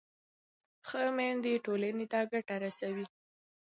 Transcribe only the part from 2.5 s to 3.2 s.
رسوي.